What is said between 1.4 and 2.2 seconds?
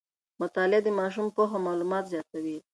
او معلومات